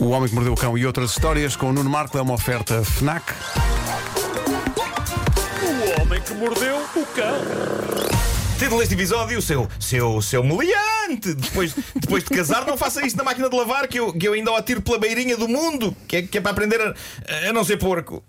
[0.00, 2.34] O Homem que Mordeu o Cão e outras histórias com o Nuno Marco é uma
[2.34, 3.32] oferta FNAC.
[5.62, 8.15] O homem que mordeu o cão.
[8.58, 11.34] Título deste episódio, seu, seu, seu meliante.
[11.34, 14.32] Depois, depois de casar, não faça isso na máquina de lavar, que eu, que eu
[14.32, 16.94] ainda o atiro pela beirinha do mundo, que é, que é para aprender a,
[17.50, 18.24] a não ser porco.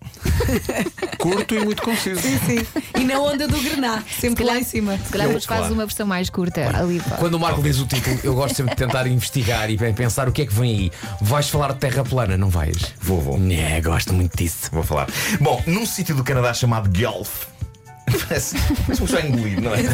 [1.17, 2.19] Curto e muito conciso.
[2.19, 2.65] Sim.
[2.99, 4.97] E na onda do grená, sempre lá em cima.
[4.97, 5.73] Se calhar claro.
[5.73, 6.99] uma versão mais curta ali.
[6.99, 7.15] pá.
[7.15, 10.33] Quando o Marco diz o título, eu gosto sempre de tentar investigar e pensar o
[10.33, 10.91] que é que vem aí.
[11.21, 12.93] Vais falar de terra plana, não vais?
[12.99, 13.39] Vou, vou.
[13.49, 14.69] É, gosto muito disso.
[14.73, 15.07] Vou falar.
[15.39, 17.56] Bom, num sítio do Canadá chamado Guelph.
[18.27, 19.81] Parece, pessoa a engolir, não é?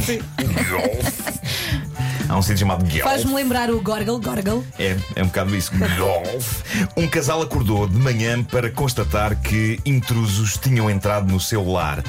[2.30, 3.04] Há um sítio chamado Guelph.
[3.04, 4.64] Faz-me lembrar o Gorgle, Gorgle.
[4.80, 5.72] É, é um bocado isso.
[5.98, 6.64] Golf.
[6.98, 12.04] Um casal acordou de manhã para constatar que intrusos tinham entrado no seu lar.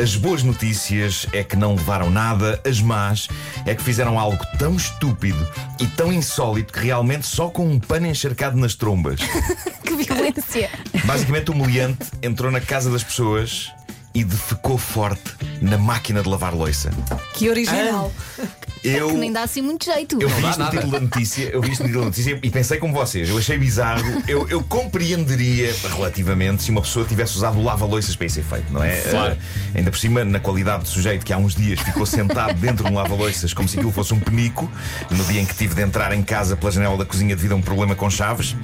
[0.00, 3.28] As boas notícias é que não levaram nada, as más
[3.66, 5.46] é que fizeram algo tão estúpido
[5.78, 9.20] e tão insólito que realmente só com um pano encharcado nas trombas.
[9.88, 10.68] Que violência!
[11.04, 13.72] Basicamente, o meliante entrou na casa das pessoas
[14.18, 16.90] e defecou forte na máquina de lavar louça.
[17.34, 18.12] Que original.
[18.84, 19.08] Eu.
[19.08, 20.20] Que nem dá assim muito jeito.
[20.20, 22.50] Eu vi isto no título da notícia, eu vi isto no título da notícia e
[22.50, 27.58] pensei como vocês, eu achei bizarro, eu, eu compreenderia relativamente se uma pessoa tivesse usado
[27.58, 29.00] o lava-loiças para esse efeito, não é?
[29.00, 29.34] Claro.
[29.74, 32.84] Eh, ainda por cima, na qualidade de sujeito que há uns dias ficou sentado dentro
[32.84, 34.70] de um lava-loiças como se aquilo fosse um penico,
[35.10, 37.56] no dia em que tive de entrar em casa pela janela da cozinha devido a
[37.56, 38.54] um problema com chaves,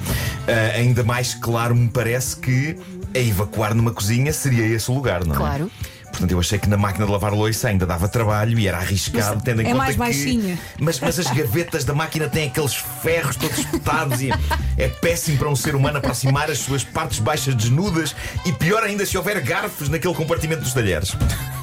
[0.46, 2.76] eh, ainda mais claro me parece que
[3.14, 5.38] a evacuar numa cozinha seria esse o lugar, não é?
[5.38, 5.70] Claro.
[6.14, 9.42] Portanto, eu achei que na máquina de lavar louça ainda dava trabalho e era arriscado,
[9.42, 9.98] tendo em é conta mais que.
[9.98, 10.58] baixinha.
[10.78, 14.30] Mas, mas as gavetas da máquina têm aqueles ferros todos espetados e
[14.78, 18.14] é péssimo para um ser humano aproximar as suas partes baixas desnudas
[18.46, 21.16] e pior ainda se houver garfos naquele compartimento dos talheres.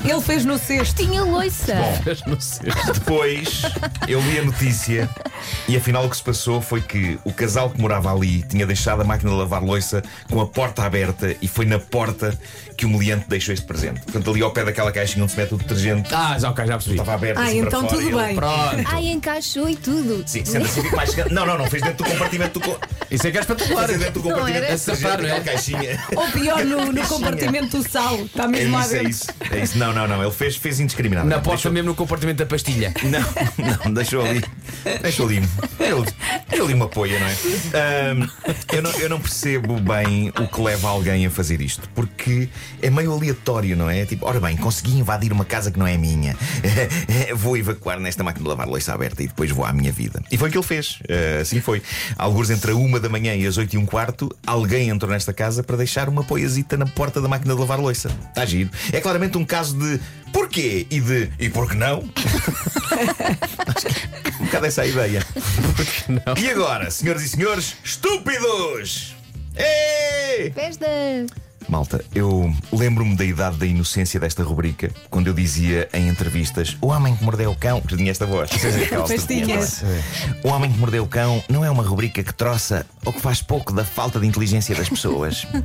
[0.04, 0.96] Ele fez no cesto.
[1.04, 1.76] Tinha loiça.
[2.28, 2.70] Não sei.
[2.94, 3.62] Depois
[4.08, 5.10] eu li a notícia
[5.68, 9.02] e afinal o que se passou foi que o casal que morava ali tinha deixado
[9.02, 12.38] a máquina de lavar louça com a porta aberta e foi na porta
[12.76, 14.02] que o meliante deixou este presente.
[14.02, 16.74] Portanto, ali ao pé daquela caixinha onde se mete o detergente, Ah, já, ok, já
[16.74, 16.96] percebi.
[16.96, 18.36] estava aberto Ah, assim para então fora tudo e ele- bem.
[18.36, 18.84] Pronto.
[18.86, 20.24] Ai, encaixou e tudo.
[20.26, 21.16] Sim, sendo assim mais.
[21.30, 22.66] Não, não, não, fez dentro do compartimento do.
[22.66, 22.80] co-
[23.12, 23.88] Isso é que é espetacular.
[23.88, 24.74] Fez dentro do Não compartimento era?
[24.76, 25.40] Acertar, não é?
[25.42, 26.04] caixinha.
[26.16, 28.16] Ou pior, no, no compartimento do sal.
[28.22, 29.78] Está É mesmo lá isso, é isso, é isso.
[29.78, 30.22] Não, não, não.
[30.24, 31.28] Ele fez, fez indiscriminado.
[31.28, 32.94] Na Deixou- mesmo no compartimento da pastilha.
[33.04, 34.42] Não, não, deixou ali.
[35.02, 35.42] Deixou ali.
[35.78, 36.14] Deixou ali,
[36.50, 37.32] deixou ali uma poia, não é?
[38.12, 38.30] Ahm,
[38.72, 38.92] eu, não?
[38.92, 42.48] Eu não percebo bem o que leva alguém a fazer isto, porque
[42.82, 44.06] é meio aleatório, não é?
[44.06, 46.36] Tipo, ora bem, consegui invadir uma casa que não é minha.
[47.36, 50.22] Vou evacuar nesta máquina de lavar louça aberta e depois vou à minha vida.
[50.32, 51.00] E foi o que ele fez.
[51.10, 51.82] Ah, assim foi.
[52.18, 55.34] Alguns entre a uma da manhã e as oito e um quarto, alguém entrou nesta
[55.34, 58.10] casa para deixar uma poiazita na porta da máquina de lavar louça.
[58.30, 58.70] Está giro.
[58.94, 60.00] É claramente um caso de
[60.32, 62.04] porquê e de e por que não?
[64.40, 65.24] Um bocado essa a ideia.
[66.10, 66.36] não?
[66.38, 69.16] E agora, senhoras e senhores, estúpidos!
[69.56, 70.52] Ei!
[70.52, 70.88] Festa.
[71.72, 76.88] Malta, eu lembro-me da idade da inocência desta rubrica, quando eu dizia em entrevistas: O
[76.88, 78.52] homem que mordeu o cão, porque tinha voz.
[78.52, 78.66] Esta
[79.48, 79.84] voz.
[80.44, 83.42] O homem que mordeu o cão não é uma rubrica que troça ou que faz
[83.42, 85.48] pouco da falta de inteligência das pessoas.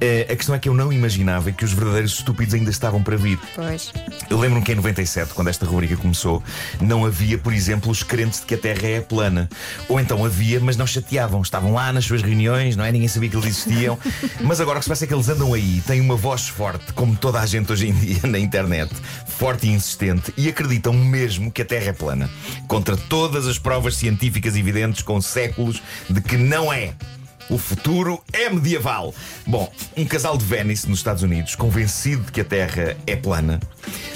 [0.00, 3.16] Eh, a questão é que eu não imaginava que os verdadeiros estúpidos ainda estavam para
[3.16, 3.36] vir.
[3.56, 3.92] Pois.
[4.30, 6.40] Eu lembro-me que em 97, quando esta rubrica começou,
[6.80, 9.48] não havia, por exemplo, os crentes de que a Terra é plana.
[9.88, 11.42] Ou então havia, mas não chateavam.
[11.42, 12.92] Estavam lá nas suas reuniões, não é?
[12.92, 13.98] Ninguém sabia que eles existiam.
[14.40, 16.92] Mas agora o que se passa é que eles andam aí, têm uma voz forte,
[16.92, 18.94] como toda a gente hoje em dia na internet,
[19.26, 22.30] forte e insistente, e acreditam mesmo que a Terra é plana.
[22.68, 26.92] Contra todas as provas científicas evidentes, com séculos, de que não é.
[27.50, 29.12] O futuro é medieval.
[29.44, 33.58] Bom, um casal de Venice, nos Estados Unidos, convencido de que a Terra é plana,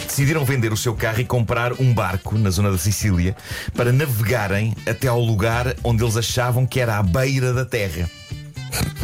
[0.07, 3.35] decidiram vender o seu carro e comprar um barco na zona da Sicília
[3.75, 8.09] para navegarem até ao lugar onde eles achavam que era à beira da Terra.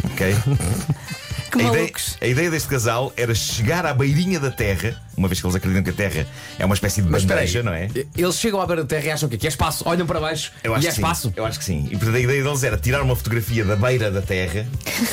[0.05, 0.33] Ok?
[1.51, 5.39] Que A ideia, a ideia deste casal era chegar à beirinha da Terra, uma vez
[5.41, 6.27] que eles acreditam que a Terra
[6.57, 7.89] é uma espécie de bandeja, não é?
[8.15, 9.37] Eles chegam à beira da terra e acham o quê?
[9.37, 9.83] Que é espaço.
[9.87, 11.01] Olham para baixo Eu acho e é que sim.
[11.01, 11.33] espaço.
[11.35, 11.87] Eu acho que sim.
[11.91, 14.65] E portanto a ideia deles era tirar uma fotografia da beira da Terra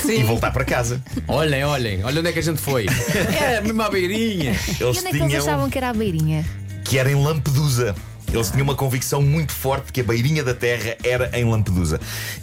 [0.09, 1.01] e voltar para casa.
[1.27, 2.05] Olhem, olhem.
[2.05, 2.87] Olha onde é que a gente foi.
[3.41, 4.51] É, mesmo à beirinha.
[4.53, 6.45] Eles E onde é que eles tinham achavam que era a beirinha?
[6.85, 7.95] que era em Lampedusa.
[8.33, 12.01] Eles tinham uma convicção muito forte de que a beirinha da Terra era em Lampedusa.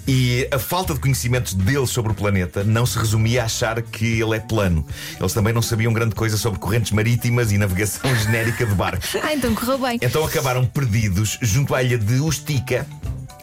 [0.08, 4.22] E a falta de conhecimentos deles sobre o planeta não se resumia a achar que
[4.22, 4.86] ele é plano.
[5.20, 9.16] Eles também não sabiam grande coisa sobre correntes marítimas e navegação genérica de barcos.
[9.22, 10.00] Ah, então correu bem.
[10.02, 12.88] Então acabaram perdidos junto à ilha de Ustica,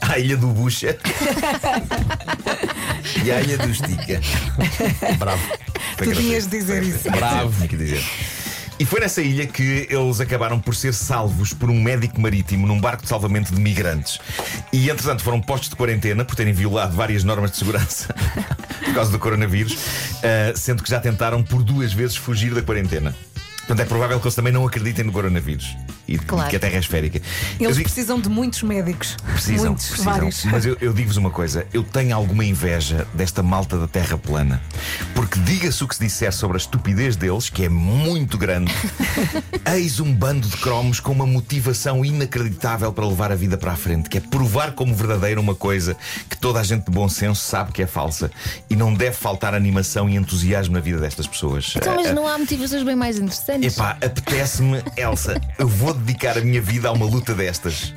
[0.01, 0.99] à ilha do Bucha
[3.25, 4.21] e à ilha de Ustica.
[5.19, 5.43] Bravo.
[5.97, 7.11] Tu tinhas de dizer isso.
[7.11, 7.53] Bravo.
[7.55, 8.05] Tinha que dizer.
[8.81, 12.81] E foi nessa ilha que eles acabaram por ser salvos por um médico marítimo num
[12.81, 14.19] barco de salvamento de migrantes.
[14.73, 18.15] E entretanto foram postos de quarentena por terem violado várias normas de segurança
[18.83, 19.77] por causa do coronavírus,
[20.23, 23.15] ah, sendo que já tentaram por duas vezes fugir da quarentena.
[23.61, 25.77] Portanto, é provável que eles também não acreditem no coronavírus
[26.09, 26.51] e de- Claro.
[26.51, 27.21] que a Terra é esférica.
[27.59, 29.17] Eles digo- precisam de muitos médicos.
[29.33, 30.13] Precisam, muitos, precisam.
[30.13, 30.45] vários.
[30.51, 34.61] Mas eu, eu digo-vos uma coisa: eu tenho alguma inveja desta malta da Terra plana.
[35.15, 38.73] Porque diga-se o que se disser sobre a estupidez deles, que é muito grande,
[39.75, 43.77] eis um bando de cromos com uma motivação inacreditável para levar a vida para a
[43.77, 45.97] frente, que é provar como verdadeira uma coisa
[46.29, 48.31] que toda a gente de bom senso sabe que é falsa.
[48.69, 51.73] E não deve faltar animação e entusiasmo na vida destas pessoas.
[51.77, 53.50] Então, mas Ah, não há motivações bem mais interessantes.
[53.59, 57.93] Epá, apetece-me, Elsa, eu vou dedicar a minha vida a uma luta destas.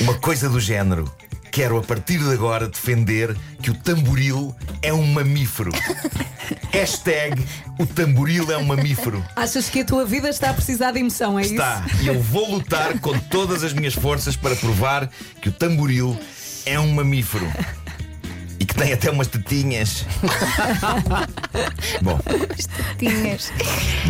[0.00, 1.12] Uma coisa do género.
[1.50, 5.70] Quero a partir de agora defender que o tamboril é um mamífero.
[6.70, 7.42] Hashtag
[7.78, 9.24] o tamboril é um mamífero.
[9.34, 11.84] Achas que a tua vida está a precisar de emoção, é Está.
[12.02, 15.10] E eu vou lutar com todas as minhas forças para provar
[15.40, 16.18] que o tamboril
[16.64, 17.50] é um mamífero.
[18.76, 20.04] Que tem até umas tetinhas.
[22.02, 22.20] Bom.
[22.98, 23.50] Tinhas.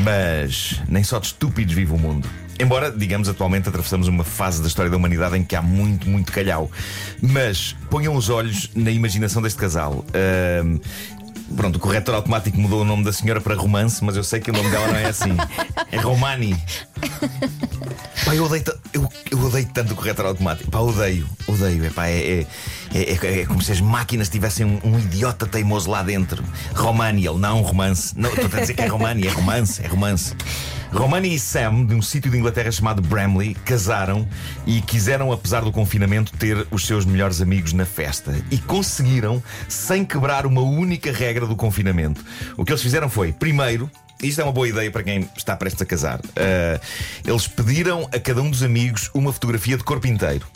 [0.02, 2.28] Mas nem só de estúpidos vive o mundo.
[2.58, 6.32] Embora, digamos, atualmente atravessamos uma fase da história da humanidade em que há muito, muito
[6.32, 6.68] calhau.
[7.22, 10.04] Mas ponham os olhos na imaginação deste casal.
[10.12, 10.80] Ahm,
[11.54, 14.50] Pronto, o corretor automático mudou o nome da senhora para Romance, mas eu sei que
[14.50, 15.36] o nome dela não é assim.
[15.92, 16.60] É Romani.
[18.24, 19.08] Pá, eu odeio, eu
[19.46, 20.70] odeio tanto o corretor automático.
[20.70, 21.84] Pá, odeio, odeio.
[21.84, 22.46] É, é,
[22.94, 26.42] é, é- é como se as máquinas tivessem um, um idiota teimoso lá dentro.
[26.74, 28.12] Romani, ele não, romance.
[28.16, 30.34] Não, estou a dizer que é Romani, é romance, é romance.
[30.92, 34.26] Romani e Sam, de um sítio de Inglaterra chamado Bramley, casaram
[34.66, 38.34] e quiseram, apesar do confinamento, ter os seus melhores amigos na festa.
[38.50, 42.24] E conseguiram, sem quebrar uma única regra do confinamento.
[42.56, 43.90] O que eles fizeram foi, primeiro,
[44.22, 46.20] isto é uma boa ideia para quem está prestes a casar.
[46.36, 46.80] Ah,
[47.24, 50.46] eles pediram a cada um dos amigos uma fotografia de corpo inteiro.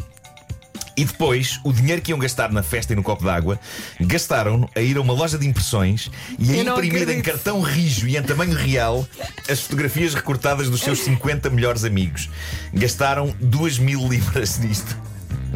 [0.96, 3.58] E depois, o dinheiro que iam gastar na festa e no copo d'água,
[4.00, 8.06] gastaram a ir a uma loja de impressões e a Eu imprimir em cartão rijo
[8.06, 9.06] e em tamanho real
[9.48, 12.28] as fotografias recortadas dos seus 50 melhores amigos.
[12.74, 14.94] Gastaram 2 mil libras nisto.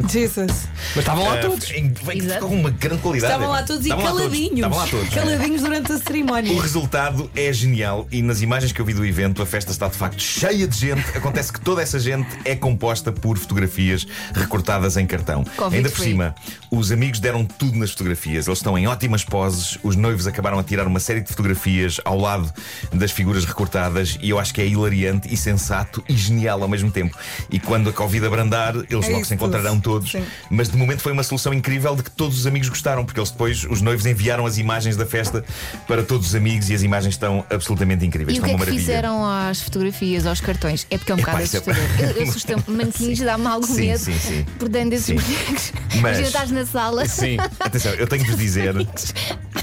[0.09, 0.67] Jesus.
[0.95, 1.71] Mas estavam lá Ah, todos.
[1.71, 2.47] Exato.
[2.47, 3.33] com uma grande qualidade.
[3.33, 4.23] Estavam lá todos e Estavam lá todos.
[4.25, 4.55] caladinhos.
[4.55, 5.09] Estavam lá todos.
[5.09, 6.51] Caladinhos durante a cerimónia.
[6.53, 9.87] O resultado é genial e nas imagens que eu vi do evento a festa está
[9.87, 11.05] de facto cheia de gente.
[11.17, 15.43] Acontece que toda essa gente é composta por fotografias recortadas em cartão.
[15.55, 16.09] Covid Ainda por free.
[16.09, 16.35] cima,
[16.71, 18.47] os amigos deram tudo nas fotografias.
[18.47, 19.77] Eles estão em ótimas poses.
[19.83, 22.51] Os noivos acabaram a tirar uma série de fotografias ao lado
[22.93, 26.91] das figuras recortadas e eu acho que é hilariante e sensato e genial ao mesmo
[26.91, 27.17] tempo.
[27.49, 29.79] E quando a Covid abrandar, eles É logo isso se encontrarão.
[29.85, 30.11] Todos.
[30.11, 30.25] Sim.
[30.49, 33.29] Mas de momento foi uma solução incrível de que todos os amigos gostaram, porque eles
[33.29, 35.45] depois, os noivos, enviaram as imagens da festa
[35.87, 38.35] para todos os amigos e as imagens estão absolutamente incríveis.
[38.35, 38.79] E o que é que maravilha.
[38.81, 40.87] fizeram às fotografias, aos cartões?
[40.89, 41.83] É porque é um bocado é- assustador.
[41.99, 44.43] Eu, eu assusto manequins, dá-me algum Sim, medo sim, sim.
[44.57, 45.71] por dentro desses bonecos.
[46.01, 47.05] Mas- estás na sala.
[47.07, 47.37] Sim.
[47.59, 48.73] Atenção, eu tenho que vos dizer,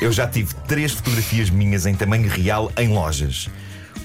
[0.01, 3.51] eu já tive três fotografias minhas em tamanho real em lojas.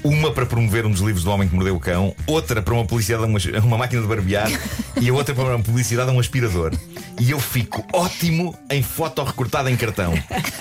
[0.07, 2.85] Uma para promover um dos livros do Homem que Mordeu o Cão, outra para uma
[2.85, 4.49] publicidade a uma, uma máquina de barbear
[4.95, 6.71] e a outra para uma publicidade a um aspirador.
[7.19, 10.13] E eu fico ótimo em foto recortada em cartão.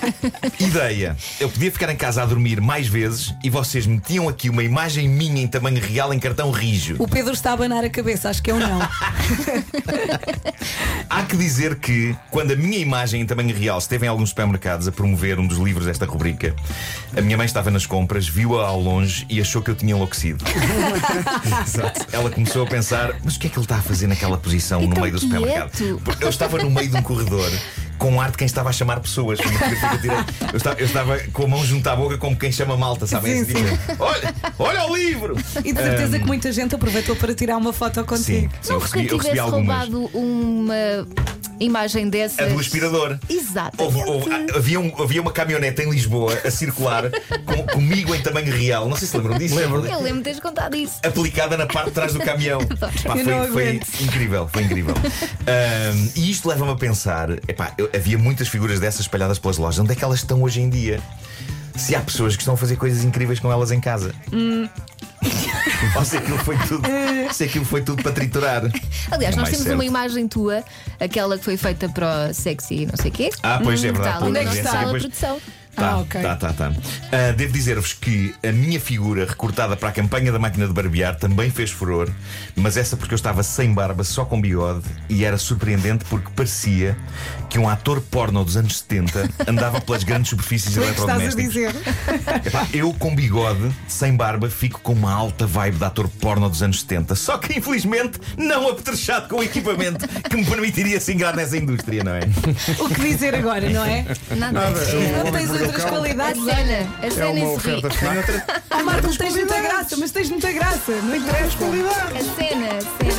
[0.59, 4.63] Ideia: eu podia ficar em casa a dormir mais vezes e vocês metiam aqui uma
[4.63, 6.97] imagem minha em tamanho real em cartão rijo.
[6.99, 8.79] O Pedro está a abanar a cabeça, acho que é um não.
[11.09, 14.87] Há que dizer que, quando a minha imagem em tamanho real esteve em alguns supermercados
[14.87, 16.53] a promover um dos livros desta rubrica,
[17.15, 20.43] a minha mãe estava nas compras, viu-a ao longe e achou que eu tinha enlouquecido.
[22.11, 24.81] Ela começou a pensar: mas o que é que ele está a fazer naquela posição
[24.81, 25.99] E no tão meio do supermercado?
[26.03, 27.49] Porque eu estava no meio de um corredor.
[27.97, 29.39] Com ar de quem estava a chamar pessoas.
[30.51, 33.43] Eu estava, eu estava com a mão junto à boca, como quem chama malta, sabem?
[33.43, 35.35] Sim, tipo, olha, olha o livro!
[35.65, 38.53] E de certeza que muita gente aproveitou para tirar uma foto Sim, contigo.
[38.61, 39.89] sim, Não eu recebi, eu tivesse recebi algumas.
[39.89, 41.07] roubado uma
[41.59, 42.43] imagem dessa.
[42.43, 43.17] A do aspirador.
[44.31, 47.09] Ah, havia, um- havia uma caminhonete em Lisboa a circular
[47.45, 48.87] com- comigo em tamanho real.
[48.87, 49.55] Não sei se lembram disso.
[49.55, 49.85] Lembro.
[49.85, 50.95] Eu lembro de teres contado isso.
[51.03, 52.59] Aplicada na parte de trás do caminhão.
[52.79, 54.93] Pá, foi, foi incrível, foi incrível.
[54.95, 59.79] Ahm, e isto leva-me a pensar: epá, eu- havia muitas figuras dessas espalhadas pelas lojas.
[59.79, 60.99] Onde é que elas estão hoje em dia?
[61.75, 64.13] Se há pessoas que estão a fazer coisas incríveis com elas em casa.
[64.33, 64.67] Hum.
[65.95, 66.87] Ou se aquilo foi tudo,
[67.31, 68.63] se aquilo foi tudo para triturar.
[69.11, 69.75] Aliás, É nós temos certo.
[69.75, 70.63] uma imagem tua,
[70.99, 73.29] aquela que foi feita para o sexy não sei o quê.
[73.43, 74.23] Ah, pois é Está verdade.
[74.25, 74.83] Onde é que está?
[74.83, 75.41] Depois- produção.
[75.77, 76.21] Tá, Ah, ok.
[76.23, 76.71] tá, tá, tá.
[77.11, 81.15] Ah, devo dizer-vos que a minha figura recortada para a campanha da máquina de barbear
[81.15, 82.09] também fez furor,
[82.55, 86.97] mas essa porque eu estava sem barba, só com bigode, e era surpreendente porque parecia
[87.47, 91.75] que um ator porno dos anos 70 andava pelas grandes superfícies que estás a dizer.
[92.43, 96.63] Epá, eu com bigode, sem barba, fico com uma alta vibe de ator porno dos
[96.63, 97.13] anos 70.
[97.13, 102.03] Só que infelizmente não apetrechado com o equipamento que me permitiria se ingrar nessa indústria,
[102.03, 102.21] não é?
[102.79, 104.05] O que dizer agora, não é?
[104.35, 104.59] Nada.
[105.23, 106.43] Não tens outras A qualidades.
[106.43, 107.55] cena, a É cena uma em si.
[107.55, 108.43] oferta FNAC.
[108.69, 110.91] Ah, Marco, tens muita graça, mas tens muita graça.
[111.03, 111.57] Não interessa.
[111.57, 113.17] A cena, a cena.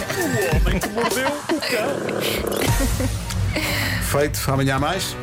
[0.52, 3.18] O homem que mordeu o cão.
[4.02, 5.16] Feito, amanhã mais.